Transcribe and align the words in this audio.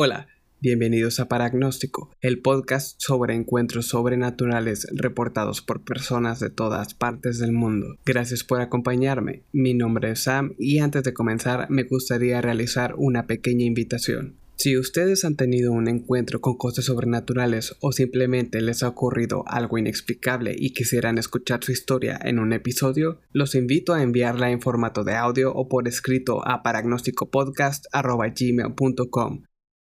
Hola, 0.00 0.28
bienvenidos 0.60 1.18
a 1.18 1.26
Paragnóstico, 1.26 2.12
el 2.20 2.40
podcast 2.40 3.00
sobre 3.00 3.34
encuentros 3.34 3.88
sobrenaturales 3.88 4.86
reportados 4.92 5.60
por 5.60 5.82
personas 5.82 6.38
de 6.38 6.50
todas 6.50 6.94
partes 6.94 7.40
del 7.40 7.50
mundo. 7.50 7.96
Gracias 8.06 8.44
por 8.44 8.60
acompañarme, 8.60 9.42
mi 9.50 9.74
nombre 9.74 10.12
es 10.12 10.20
Sam 10.20 10.54
y 10.56 10.78
antes 10.78 11.02
de 11.02 11.12
comenzar 11.12 11.68
me 11.68 11.82
gustaría 11.82 12.40
realizar 12.40 12.94
una 12.96 13.26
pequeña 13.26 13.64
invitación. 13.64 14.36
Si 14.54 14.78
ustedes 14.78 15.24
han 15.24 15.34
tenido 15.34 15.72
un 15.72 15.88
encuentro 15.88 16.40
con 16.40 16.56
cosas 16.56 16.84
sobrenaturales 16.84 17.74
o 17.80 17.90
simplemente 17.90 18.60
les 18.60 18.84
ha 18.84 18.88
ocurrido 18.88 19.42
algo 19.48 19.78
inexplicable 19.78 20.54
y 20.56 20.74
quisieran 20.74 21.18
escuchar 21.18 21.64
su 21.64 21.72
historia 21.72 22.20
en 22.22 22.38
un 22.38 22.52
episodio, 22.52 23.18
los 23.32 23.56
invito 23.56 23.94
a 23.94 24.02
enviarla 24.04 24.52
en 24.52 24.60
formato 24.60 25.02
de 25.02 25.16
audio 25.16 25.52
o 25.52 25.68
por 25.68 25.88
escrito 25.88 26.46
a 26.46 26.62
paragnósticopodcast.gmail.com 26.62 29.42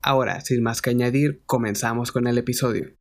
Ahora, 0.03 0.41
sin 0.41 0.61
más 0.61 0.81
que 0.81 0.89
añadir, 0.89 1.43
comenzamos 1.45 2.11
con 2.11 2.27
el 2.27 2.37
episodio. 2.37 2.97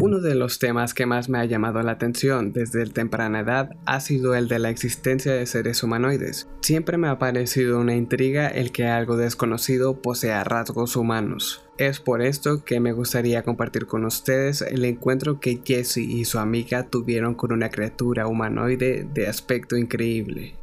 Uno 0.00 0.20
de 0.20 0.36
los 0.36 0.60
temas 0.60 0.94
que 0.94 1.06
más 1.06 1.28
me 1.28 1.38
ha 1.38 1.44
llamado 1.44 1.82
la 1.82 1.90
atención 1.90 2.52
desde 2.52 2.86
temprana 2.86 3.40
edad 3.40 3.70
ha 3.84 3.98
sido 3.98 4.36
el 4.36 4.46
de 4.46 4.60
la 4.60 4.70
existencia 4.70 5.32
de 5.32 5.44
seres 5.44 5.82
humanoides. 5.82 6.48
Siempre 6.60 6.98
me 6.98 7.08
ha 7.08 7.18
parecido 7.18 7.80
una 7.80 7.96
intriga 7.96 8.46
el 8.46 8.70
que 8.70 8.86
algo 8.86 9.16
desconocido 9.16 10.00
posea 10.00 10.44
rasgos 10.44 10.94
humanos. 10.94 11.64
Es 11.78 11.98
por 11.98 12.22
esto 12.22 12.64
que 12.64 12.78
me 12.78 12.92
gustaría 12.92 13.42
compartir 13.42 13.86
con 13.86 14.04
ustedes 14.04 14.62
el 14.62 14.84
encuentro 14.84 15.40
que 15.40 15.62
Jesse 15.64 15.96
y 15.96 16.24
su 16.26 16.38
amiga 16.38 16.84
tuvieron 16.84 17.34
con 17.34 17.50
una 17.50 17.68
criatura 17.68 18.28
humanoide 18.28 19.04
de 19.12 19.26
aspecto 19.26 19.76
increíble. 19.76 20.54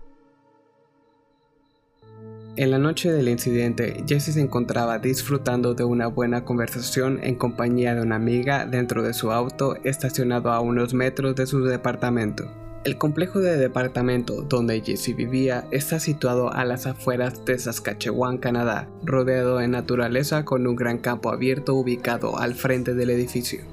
En 2.57 2.71
la 2.71 2.79
noche 2.79 3.11
del 3.11 3.27
incidente, 3.27 4.01
Jesse 4.07 4.31
se 4.31 4.39
encontraba 4.39 4.97
disfrutando 4.97 5.73
de 5.73 5.83
una 5.83 6.07
buena 6.07 6.45
conversación 6.45 7.19
en 7.21 7.35
compañía 7.35 7.93
de 7.93 8.01
una 8.01 8.15
amiga 8.15 8.65
dentro 8.65 9.03
de 9.03 9.13
su 9.13 9.33
auto 9.33 9.75
estacionado 9.83 10.53
a 10.53 10.61
unos 10.61 10.93
metros 10.93 11.35
de 11.35 11.47
su 11.47 11.65
departamento. 11.65 12.49
El 12.85 12.97
complejo 12.97 13.41
de 13.41 13.57
departamento 13.57 14.41
donde 14.43 14.79
Jesse 14.79 15.13
vivía 15.17 15.65
está 15.71 15.99
situado 15.99 16.53
a 16.53 16.63
las 16.63 16.85
afueras 16.85 17.43
de 17.43 17.59
Saskatchewan, 17.59 18.37
Canadá, 18.37 18.87
rodeado 19.03 19.57
de 19.57 19.67
naturaleza 19.67 20.45
con 20.45 20.65
un 20.65 20.77
gran 20.77 20.99
campo 20.99 21.31
abierto 21.31 21.75
ubicado 21.75 22.39
al 22.39 22.53
frente 22.53 22.93
del 22.93 23.09
edificio. 23.09 23.65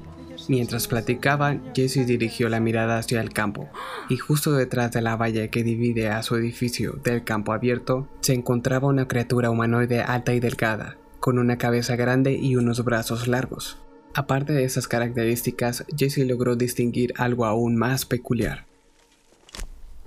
Mientras 0.49 0.87
platicaban, 0.87 1.63
Jesse 1.73 2.05
dirigió 2.05 2.49
la 2.49 2.59
mirada 2.59 2.97
hacia 2.97 3.21
el 3.21 3.31
campo, 3.31 3.69
y 4.09 4.17
justo 4.17 4.51
detrás 4.53 4.91
de 4.91 5.01
la 5.01 5.15
valla 5.15 5.47
que 5.47 5.63
divide 5.63 6.09
a 6.09 6.21
su 6.23 6.35
edificio 6.35 6.99
del 7.03 7.23
campo 7.23 7.53
abierto, 7.53 8.09
se 8.21 8.33
encontraba 8.33 8.87
una 8.87 9.07
criatura 9.07 9.49
humanoide 9.49 10.01
alta 10.01 10.33
y 10.33 10.39
delgada, 10.39 10.97
con 11.19 11.39
una 11.39 11.57
cabeza 11.57 11.95
grande 11.95 12.33
y 12.33 12.57
unos 12.57 12.83
brazos 12.83 13.27
largos. 13.27 13.77
Aparte 14.13 14.53
de 14.53 14.65
esas 14.65 14.87
características, 14.87 15.85
Jesse 15.97 16.19
logró 16.19 16.55
distinguir 16.55 17.13
algo 17.17 17.45
aún 17.45 17.75
más 17.75 18.05
peculiar. 18.05 18.65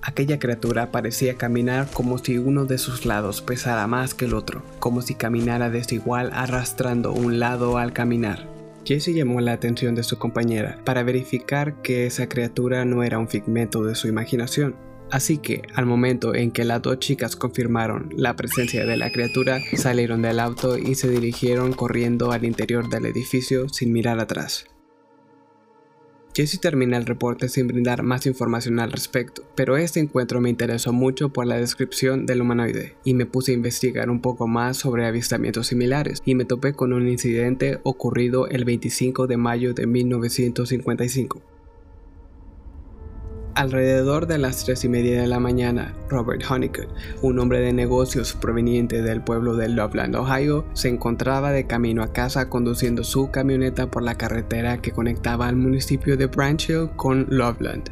Aquella 0.01 0.39
criatura 0.39 0.91
parecía 0.91 1.35
caminar 1.35 1.89
como 1.91 2.17
si 2.17 2.37
uno 2.37 2.65
de 2.65 2.77
sus 2.77 3.05
lados 3.05 3.41
pesara 3.41 3.87
más 3.87 4.13
que 4.13 4.25
el 4.25 4.35
otro, 4.35 4.63
como 4.79 5.01
si 5.01 5.15
caminara 5.15 5.69
desigual 5.69 6.29
arrastrando 6.33 7.11
un 7.11 7.39
lado 7.39 7.77
al 7.77 7.91
caminar. 7.91 8.56
Jesse 8.87 9.13
llamó 9.13 9.41
la 9.41 9.51
atención 9.51 9.95
de 9.95 10.03
su 10.03 10.17
compañera 10.17 10.79
para 10.85 11.03
verificar 11.03 11.81
que 11.81 12.05
esa 12.05 12.29
criatura 12.29 12.85
no 12.85 13.03
era 13.03 13.19
un 13.19 13.27
figmento 13.27 13.83
de 13.83 13.95
su 13.95 14.07
imaginación. 14.07 14.77
Así 15.11 15.39
que, 15.39 15.61
al 15.73 15.85
momento 15.85 16.33
en 16.33 16.51
que 16.51 16.63
las 16.63 16.81
dos 16.81 16.99
chicas 16.99 17.35
confirmaron 17.35 18.13
la 18.15 18.37
presencia 18.37 18.85
de 18.85 18.95
la 18.95 19.11
criatura, 19.11 19.59
salieron 19.75 20.21
del 20.21 20.39
auto 20.39 20.77
y 20.77 20.95
se 20.95 21.09
dirigieron 21.09 21.73
corriendo 21.73 22.31
al 22.31 22.45
interior 22.45 22.89
del 22.89 23.07
edificio 23.07 23.67
sin 23.67 23.91
mirar 23.91 24.21
atrás. 24.21 24.65
Jesse 26.37 26.59
termina 26.59 26.97
el 26.97 27.07
reporte 27.07 27.49
sin 27.49 27.65
brindar 27.65 28.03
más 28.03 28.27
información 28.27 28.79
al 28.79 28.91
respecto, 28.91 29.43
pero 29.55 29.75
este 29.75 29.99
encuentro 29.99 30.39
me 30.39 30.51
interesó 30.51 30.93
mucho 30.93 31.29
por 31.29 31.47
la 31.47 31.57
descripción 31.57 32.27
del 32.27 32.41
humanoide 32.41 32.95
y 33.03 33.15
me 33.15 33.25
puse 33.25 33.53
a 33.53 33.55
investigar 33.55 34.11
un 34.11 34.21
poco 34.21 34.45
más 34.45 34.77
sobre 34.77 35.07
avistamientos 35.07 35.65
similares 35.65 36.21
y 36.25 36.35
me 36.35 36.45
topé 36.45 36.73
con 36.73 36.93
un 36.93 37.07
incidente 37.07 37.79
ocurrido 37.81 38.47
el 38.49 38.65
25 38.65 39.25
de 39.25 39.37
mayo 39.37 39.73
de 39.73 39.87
1955. 39.87 41.56
Alrededor 43.57 44.27
de 44.27 44.37
las 44.37 44.65
3 44.65 44.83
y 44.83 44.87
media 44.89 45.19
de 45.19 45.25
la 45.27 45.39
mañana, 45.39 45.95
Robert 46.09 46.43
Honeycutt, 46.47 46.89
un 47.23 47.39
hombre 47.39 47.59
de 47.59 47.73
negocios 47.73 48.33
proveniente 48.33 49.01
del 49.01 49.23
pueblo 49.23 49.55
de 49.55 49.67
Loveland, 49.67 50.15
Ohio, 50.15 50.63
se 50.73 50.89
encontraba 50.89 51.51
de 51.51 51.65
camino 51.65 52.03
a 52.03 52.13
casa 52.13 52.49
conduciendo 52.49 53.03
su 53.03 53.31
camioneta 53.31 53.89
por 53.89 54.03
la 54.03 54.13
carretera 54.13 54.77
que 54.79 54.91
conectaba 54.91 55.47
al 55.47 55.55
municipio 55.55 56.17
de 56.17 56.27
Branch 56.27 56.69
Hill 56.69 56.91
con 56.95 57.25
Loveland. 57.31 57.89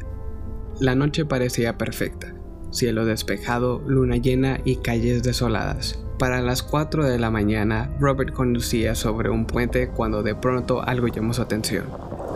La 0.78 0.94
noche 0.94 1.24
parecía 1.24 1.76
perfecta, 1.76 2.32
cielo 2.70 3.04
despejado, 3.04 3.82
luna 3.88 4.18
llena 4.18 4.60
y 4.64 4.76
calles 4.76 5.24
desoladas. 5.24 5.98
Para 6.16 6.42
las 6.42 6.62
4 6.62 7.06
de 7.06 7.18
la 7.18 7.32
mañana, 7.32 7.90
Robert 7.98 8.32
conducía 8.32 8.94
sobre 8.94 9.30
un 9.30 9.46
puente 9.46 9.88
cuando 9.88 10.22
de 10.22 10.36
pronto 10.36 10.80
algo 10.80 11.08
llamó 11.08 11.34
su 11.34 11.42
atención, 11.42 11.86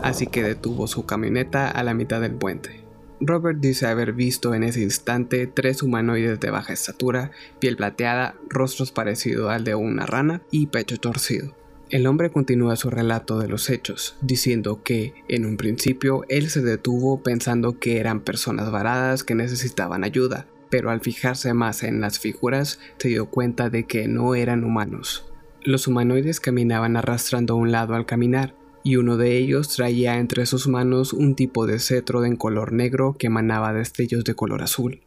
así 0.03 0.27
que 0.27 0.43
detuvo 0.43 0.85
su 0.87 1.05
camioneta 1.05 1.71
a 1.71 1.81
la 1.83 1.93
mitad 1.93 2.19
del 2.19 2.33
puente. 2.33 2.80
Robert 3.23 3.59
dice 3.59 3.85
haber 3.85 4.13
visto 4.13 4.55
en 4.55 4.63
ese 4.63 4.81
instante 4.81 5.45
tres 5.45 5.83
humanoides 5.83 6.39
de 6.39 6.49
baja 6.49 6.73
estatura, 6.73 7.29
piel 7.59 7.77
plateada, 7.77 8.35
rostros 8.49 8.91
parecidos 8.91 9.51
al 9.51 9.63
de 9.63 9.75
una 9.75 10.07
rana 10.07 10.41
y 10.49 10.67
pecho 10.67 10.97
torcido. 10.97 11.55
El 11.91 12.07
hombre 12.07 12.31
continúa 12.31 12.75
su 12.77 12.89
relato 12.89 13.37
de 13.37 13.47
los 13.47 13.69
hechos, 13.69 14.15
diciendo 14.21 14.81
que, 14.81 15.13
en 15.27 15.45
un 15.45 15.57
principio, 15.57 16.23
él 16.29 16.49
se 16.49 16.61
detuvo 16.61 17.21
pensando 17.21 17.77
que 17.77 17.99
eran 17.99 18.21
personas 18.21 18.71
varadas 18.71 19.23
que 19.23 19.35
necesitaban 19.35 20.03
ayuda, 20.03 20.47
pero 20.71 20.89
al 20.89 21.01
fijarse 21.01 21.53
más 21.53 21.83
en 21.83 22.01
las 22.01 22.17
figuras, 22.17 22.79
se 22.97 23.09
dio 23.09 23.27
cuenta 23.27 23.69
de 23.69 23.83
que 23.83 24.07
no 24.07 24.33
eran 24.33 24.63
humanos. 24.63 25.25
Los 25.63 25.85
humanoides 25.85 26.39
caminaban 26.39 26.97
arrastrando 26.97 27.53
a 27.53 27.57
un 27.57 27.71
lado 27.71 27.93
al 27.93 28.07
caminar, 28.07 28.55
y 28.83 28.95
uno 28.95 29.17
de 29.17 29.37
ellos 29.37 29.69
traía 29.69 30.17
entre 30.17 30.45
sus 30.45 30.67
manos 30.67 31.13
un 31.13 31.35
tipo 31.35 31.67
de 31.67 31.79
cetro 31.79 32.25
en 32.25 32.35
color 32.35 32.73
negro 32.73 33.15
que 33.17 33.27
emanaba 33.27 33.73
destellos 33.73 34.23
de 34.23 34.35
color 34.35 34.63
azul. 34.63 35.01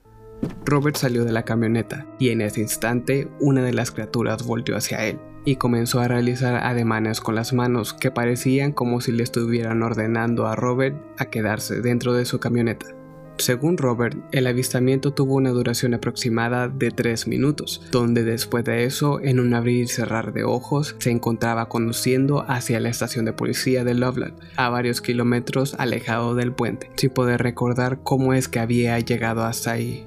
Robert 0.65 0.97
salió 0.97 1.25
de 1.25 1.33
la 1.33 1.45
camioneta 1.45 2.07
y 2.19 2.31
en 2.31 2.41
ese 2.41 2.61
instante 2.61 3.29
una 3.41 3.63
de 3.63 3.73
las 3.73 3.91
criaturas 3.91 4.45
volvió 4.47 4.77
hacia 4.77 5.07
él 5.07 5.19
y 5.45 5.57
comenzó 5.57 6.01
a 6.01 6.09
realizar 6.09 6.57
ademanes 6.57 7.21
con 7.21 7.35
las 7.35 7.53
manos 7.53 7.93
que 7.93 8.11
parecían 8.11 8.73
como 8.73 9.01
si 9.01 9.13
le 9.13 9.23
estuvieran 9.23 9.83
ordenando 9.83 10.47
a 10.47 10.57
Robert 10.57 10.97
a 11.19 11.27
quedarse 11.27 11.81
dentro 11.81 12.15
de 12.15 12.25
su 12.25 12.41
camioneta. 12.41 12.87
Según 13.37 13.79
Robert, 13.79 14.17
el 14.31 14.47
avistamiento 14.47 15.13
tuvo 15.13 15.35
una 15.35 15.51
duración 15.51 15.93
aproximada 15.93 16.69
de 16.69 16.93
3 16.93 17.27
minutos, 17.27 17.83
donde 17.91 18.23
después 18.23 18.65
de 18.65 18.85
eso, 18.85 19.21
en 19.21 19.41
un 19.41 19.55
abrir 19.55 19.85
y 19.85 19.89
cerrar 19.89 20.33
de 20.33 20.45
ojos, 20.45 20.95
se 20.99 21.11
encontraba 21.11 21.69
conduciendo 21.69 22.45
hacia 22.49 22.79
la 22.79 22.91
estación 22.91 23.25
de 23.25 23.33
policía 23.33 23.83
de 23.83 23.95
Loveland, 23.95 24.39
a 24.57 24.69
varios 24.69 25.01
kilómetros 25.01 25.75
alejado 25.79 26.37
del 26.37 26.53
puente, 26.53 26.91
sin 26.95 27.11
poder 27.11 27.43
recordar 27.43 28.01
cómo 28.05 28.35
es 28.35 28.49
que 28.49 28.61
había 28.61 28.99
llegado 29.01 29.43
hasta 29.43 29.73
ahí. 29.73 30.07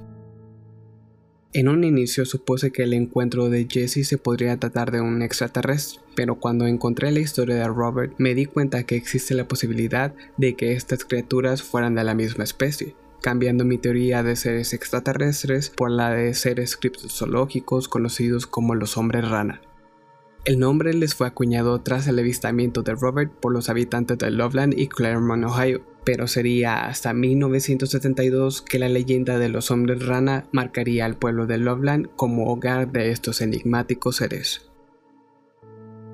En 1.53 1.67
un 1.67 1.83
inicio 1.83 2.25
supuse 2.25 2.71
que 2.71 2.83
el 2.83 2.93
encuentro 2.93 3.49
de 3.49 3.67
Jesse 3.69 4.07
se 4.07 4.17
podría 4.17 4.57
tratar 4.57 4.91
de 4.91 5.01
un 5.01 5.21
extraterrestre, 5.21 6.01
pero 6.15 6.35
cuando 6.35 6.65
encontré 6.65 7.11
la 7.11 7.19
historia 7.19 7.55
de 7.55 7.67
Robert 7.67 8.13
me 8.17 8.35
di 8.35 8.45
cuenta 8.45 8.83
que 8.83 8.95
existe 8.95 9.33
la 9.33 9.47
posibilidad 9.47 10.13
de 10.37 10.55
que 10.55 10.73
estas 10.73 11.03
criaturas 11.03 11.61
fueran 11.61 11.95
de 11.95 12.03
la 12.03 12.13
misma 12.13 12.43
especie, 12.43 12.95
cambiando 13.21 13.65
mi 13.65 13.77
teoría 13.77 14.23
de 14.23 14.35
seres 14.35 14.73
extraterrestres 14.73 15.69
por 15.69 15.91
la 15.91 16.11
de 16.11 16.33
seres 16.33 16.77
criptozoológicos 16.77 17.87
conocidos 17.87 18.47
como 18.47 18.75
los 18.75 18.97
hombres 18.97 19.27
rana. 19.27 19.61
El 20.45 20.59
nombre 20.59 20.93
les 20.93 21.13
fue 21.13 21.27
acuñado 21.27 21.81
tras 21.81 22.07
el 22.07 22.19
avistamiento 22.19 22.81
de 22.81 22.95
Robert 22.95 23.31
por 23.31 23.51
los 23.51 23.69
habitantes 23.69 24.17
de 24.17 24.31
Loveland 24.31 24.79
y 24.79 24.87
Claremont, 24.87 25.43
Ohio, 25.43 25.81
pero 26.05 26.25
sería 26.27 26.85
hasta 26.85 27.13
1972 27.13 28.61
que 28.61 28.79
la 28.79 28.87
leyenda 28.87 29.39
de 29.39 29.49
los 29.49 29.71
hombres 29.71 30.05
rana 30.05 30.45
marcaría 30.53 31.03
al 31.03 31.17
pueblo 31.17 31.47
de 31.47 31.57
Loveland 31.57 32.07
como 32.15 32.47
hogar 32.47 32.93
de 32.93 33.11
estos 33.11 33.41
enigmáticos 33.41 34.15
seres. 34.15 34.66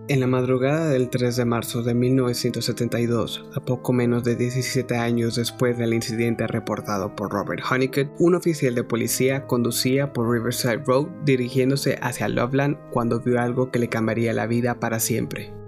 En 0.09 0.19
la 0.19 0.27
madrugada 0.27 0.89
del 0.89 1.09
3 1.09 1.37
de 1.37 1.45
marzo 1.45 1.81
de 1.81 1.93
1972, 1.93 3.45
a 3.55 3.61
poco 3.61 3.93
menos 3.93 4.25
de 4.25 4.35
17 4.35 4.97
años 4.97 5.35
después 5.35 5.77
del 5.77 5.93
incidente 5.93 6.45
reportado 6.45 7.15
por 7.15 7.31
Robert 7.31 7.63
Honeycutt, 7.71 8.09
un 8.19 8.35
oficial 8.35 8.75
de 8.75 8.83
policía 8.83 9.47
conducía 9.47 10.11
por 10.11 10.29
Riverside 10.29 10.83
Road 10.85 11.07
dirigiéndose 11.23 11.97
hacia 12.01 12.27
Loveland 12.27 12.77
cuando 12.91 13.21
vio 13.21 13.39
algo 13.39 13.71
que 13.71 13.79
le 13.79 13.87
cambiaría 13.87 14.33
la 14.33 14.45
vida 14.45 14.77
para 14.77 14.99
siempre. 14.99 15.62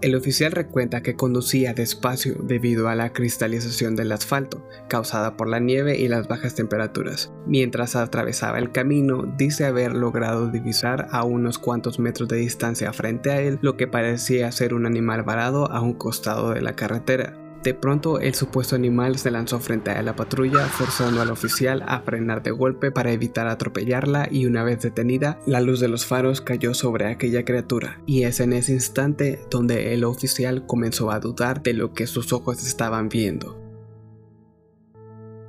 El 0.00 0.14
oficial 0.14 0.52
recuenta 0.52 1.02
que 1.02 1.16
conducía 1.16 1.74
despacio 1.74 2.36
debido 2.40 2.88
a 2.88 2.94
la 2.94 3.12
cristalización 3.12 3.96
del 3.96 4.12
asfalto, 4.12 4.64
causada 4.88 5.36
por 5.36 5.48
la 5.48 5.58
nieve 5.58 5.98
y 5.98 6.06
las 6.06 6.28
bajas 6.28 6.54
temperaturas. 6.54 7.32
Mientras 7.46 7.96
atravesaba 7.96 8.58
el 8.58 8.70
camino, 8.70 9.24
dice 9.36 9.64
haber 9.64 9.94
logrado 9.94 10.52
divisar 10.52 11.08
a 11.10 11.24
unos 11.24 11.58
cuantos 11.58 11.98
metros 11.98 12.28
de 12.28 12.36
distancia 12.36 12.92
frente 12.92 13.32
a 13.32 13.40
él 13.40 13.58
lo 13.60 13.76
que 13.76 13.88
parecía 13.88 14.52
ser 14.52 14.72
un 14.72 14.86
animal 14.86 15.24
varado 15.24 15.68
a 15.72 15.80
un 15.80 15.94
costado 15.94 16.50
de 16.50 16.62
la 16.62 16.76
carretera. 16.76 17.47
De 17.62 17.74
pronto, 17.74 18.20
el 18.20 18.34
supuesto 18.34 18.76
animal 18.76 19.18
se 19.18 19.30
lanzó 19.30 19.58
frente 19.58 19.90
a 19.90 20.02
la 20.02 20.14
patrulla, 20.14 20.66
forzando 20.66 21.20
al 21.20 21.30
oficial 21.30 21.82
a 21.86 22.00
frenar 22.00 22.42
de 22.42 22.50
golpe 22.50 22.90
para 22.90 23.12
evitar 23.12 23.48
atropellarla 23.48 24.28
y 24.30 24.46
una 24.46 24.62
vez 24.62 24.80
detenida, 24.82 25.38
la 25.46 25.60
luz 25.60 25.80
de 25.80 25.88
los 25.88 26.06
faros 26.06 26.40
cayó 26.40 26.72
sobre 26.74 27.06
aquella 27.06 27.44
criatura, 27.44 28.00
y 28.06 28.22
es 28.22 28.40
en 28.40 28.52
ese 28.52 28.72
instante 28.72 29.40
donde 29.50 29.92
el 29.94 30.04
oficial 30.04 30.66
comenzó 30.66 31.10
a 31.10 31.20
dudar 31.20 31.62
de 31.62 31.74
lo 31.74 31.92
que 31.92 32.06
sus 32.06 32.32
ojos 32.32 32.64
estaban 32.64 33.08
viendo. 33.08 33.67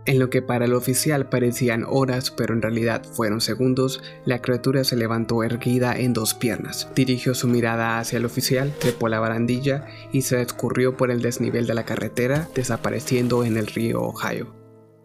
En 0.10 0.18
lo 0.18 0.32
que 0.32 0.42
para 0.42 0.66
el 0.66 0.74
oficial 0.74 1.30
parecían 1.30 1.86
horas, 1.88 2.32
pero 2.32 2.56
en 2.56 2.64
realidad 2.64 3.04
fueron 3.06 3.42
segundos, 3.42 4.02
la 4.26 4.42
criatura 4.42 4.84
se 4.84 4.96
levantó 4.96 5.44
erguida 5.44 5.96
en 6.00 6.14
dos 6.14 6.34
piernas, 6.34 6.90
dirigió 6.96 7.36
su 7.36 7.48
mirada 7.48 8.00
hacia 8.00 8.18
el 8.18 8.26
oficial, 8.26 8.74
trepó 8.80 9.08
la 9.08 9.20
barandilla 9.20 9.86
y 10.12 10.24
se 10.24 10.42
escurrió 10.42 10.98
por 10.98 11.12
el 11.12 11.22
desnivel 11.22 11.68
de 11.68 11.76
la 11.76 11.86
carretera, 11.86 12.50
desapareciendo 12.56 13.46
en 13.46 13.56
el 13.56 13.68
río 13.68 14.02
Ohio. 14.02 14.56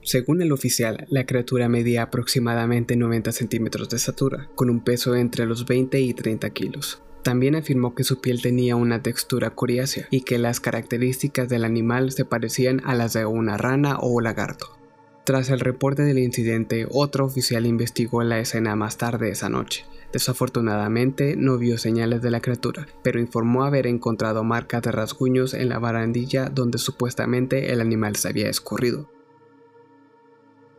Según 0.00 0.40
el 0.40 0.52
oficial, 0.52 1.06
la 1.10 1.26
criatura 1.26 1.68
medía 1.68 2.04
aproximadamente 2.04 2.96
90 2.96 3.30
centímetros 3.32 3.90
de 3.90 3.98
estatura, 3.98 4.48
con 4.54 4.70
un 4.70 4.82
peso 4.82 5.14
entre 5.16 5.44
los 5.44 5.66
20 5.66 6.00
y 6.00 6.14
30 6.14 6.48
kilos. 6.48 7.02
También 7.22 7.56
afirmó 7.56 7.94
que 7.94 8.04
su 8.04 8.22
piel 8.22 8.40
tenía 8.40 8.74
una 8.74 9.02
textura 9.02 9.50
coriácea 9.50 10.08
y 10.10 10.22
que 10.22 10.38
las 10.38 10.60
características 10.60 11.50
del 11.50 11.66
animal 11.66 12.10
se 12.10 12.24
parecían 12.24 12.80
a 12.86 12.94
las 12.94 13.12
de 13.12 13.26
una 13.26 13.58
rana 13.58 13.98
o 14.00 14.22
lagarto. 14.22 14.78
Tras 15.24 15.48
el 15.48 15.60
reporte 15.60 16.02
del 16.02 16.18
incidente, 16.18 16.86
otro 16.90 17.24
oficial 17.24 17.64
investigó 17.64 18.22
la 18.22 18.40
escena 18.40 18.76
más 18.76 18.98
tarde 18.98 19.30
esa 19.30 19.48
noche. 19.48 19.86
Desafortunadamente 20.12 21.34
no 21.34 21.56
vio 21.56 21.78
señales 21.78 22.20
de 22.20 22.30
la 22.30 22.42
criatura, 22.42 22.86
pero 23.02 23.18
informó 23.18 23.64
haber 23.64 23.86
encontrado 23.86 24.44
marcas 24.44 24.82
de 24.82 24.92
rasguños 24.92 25.54
en 25.54 25.70
la 25.70 25.78
barandilla 25.78 26.50
donde 26.50 26.76
supuestamente 26.76 27.72
el 27.72 27.80
animal 27.80 28.16
se 28.16 28.28
había 28.28 28.50
escurrido. 28.50 29.13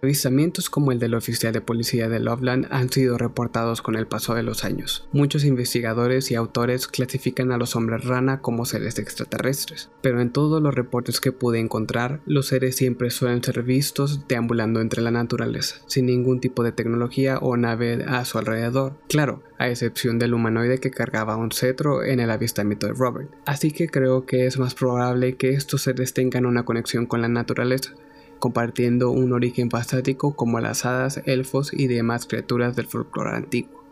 Avistamientos 0.06 0.70
como 0.70 0.92
el 0.92 1.00
del 1.00 1.16
oficial 1.16 1.52
de 1.52 1.62
policía 1.62 2.10
de 2.10 2.20
Loveland 2.20 2.68
han 2.70 2.92
sido 2.92 3.18
reportados 3.18 3.82
con 3.82 3.96
el 3.96 4.06
paso 4.06 4.36
de 4.36 4.44
los 4.44 4.64
años. 4.64 5.10
Muchos 5.12 5.44
investigadores 5.44 6.30
y 6.30 6.36
autores 6.36 6.88
clasifican 6.88 7.52
a 7.52 7.58
los 7.58 7.76
hombres 7.76 8.06
rana 8.06 8.40
como 8.40 8.66
seres 8.66 9.00
extraterrestres, 9.00 9.90
pero 10.04 10.22
en 10.22 10.30
todos 10.30 10.62
los 10.62 10.76
reportes 10.76 11.20
que 11.20 11.32
pude 11.32 11.60
encontrar, 11.60 12.22
los 12.28 12.46
seres 12.46 12.76
siempre 12.76 13.10
suelen 13.10 13.44
ser 13.44 13.64
vistos 13.64 14.28
deambulando 14.28 14.80
entre 14.80 15.02
la 15.02 15.10
naturaleza, 15.10 15.78
sin 15.88 16.06
ningún 16.06 16.40
tipo 16.40 16.64
de 16.64 16.72
tecnología 16.72 17.40
o 17.40 17.58
nave 17.58 18.06
a 18.08 18.26
su 18.26 18.38
alrededor. 18.38 19.00
Claro, 19.10 19.42
a 19.58 19.70
excepción 19.70 20.20
del 20.20 20.36
humanoide 20.36 20.78
que 20.78 20.92
cargaba 20.92 21.36
un 21.36 21.52
cetro 21.52 22.04
en 22.04 22.20
el 22.20 22.30
avistamiento 22.30 22.86
de 22.86 22.94
Robert. 22.94 23.32
Así 23.48 23.72
que 23.72 23.88
creo 23.88 24.28
que 24.28 24.46
es 24.46 24.60
más 24.60 24.76
probable 24.76 25.36
que 25.36 25.56
estos 25.56 25.82
seres 25.82 26.14
tengan 26.14 26.46
una 26.46 26.64
conexión 26.64 27.08
con 27.08 27.24
la 27.24 27.28
naturaleza, 27.28 27.96
compartiendo 28.40 29.12
un 29.12 29.34
origen 29.34 29.70
fastático 29.70 30.36
como 30.36 30.60
las 30.60 30.86
hadas, 30.86 31.22
elfos 31.26 31.72
y 31.74 31.88
demás 31.88 32.26
criaturas 32.26 32.76
del 32.76 32.88
folclore 32.88 33.36
antiguo. 33.36 33.84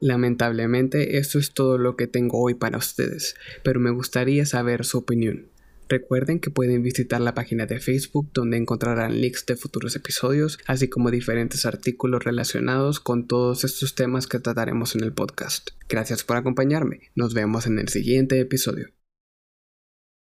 Lamentablemente 0.00 1.18
esto 1.18 1.38
es 1.38 1.52
todo 1.52 1.76
lo 1.76 1.94
que 1.94 2.06
tengo 2.06 2.40
hoy 2.40 2.54
para 2.54 2.78
ustedes, 2.78 3.34
pero 3.62 3.80
me 3.80 3.90
gustaría 3.90 4.46
saber 4.46 4.86
su 4.86 4.98
opinión. 4.98 5.50
Recuerden 5.90 6.38
que 6.38 6.50
pueden 6.50 6.84
visitar 6.84 7.20
la 7.20 7.34
página 7.34 7.66
de 7.66 7.80
Facebook 7.80 8.30
donde 8.32 8.56
encontrarán 8.56 9.20
links 9.20 9.44
de 9.44 9.56
futuros 9.56 9.96
episodios, 9.96 10.58
así 10.66 10.88
como 10.88 11.10
diferentes 11.10 11.66
artículos 11.66 12.22
relacionados 12.22 13.00
con 13.00 13.26
todos 13.26 13.64
estos 13.64 13.96
temas 13.96 14.28
que 14.28 14.38
trataremos 14.38 14.94
en 14.94 15.02
el 15.02 15.12
podcast. 15.12 15.70
Gracias 15.88 16.22
por 16.22 16.36
acompañarme, 16.36 17.10
nos 17.16 17.34
vemos 17.34 17.66
en 17.66 17.80
el 17.80 17.88
siguiente 17.88 18.38
episodio. 18.38 18.99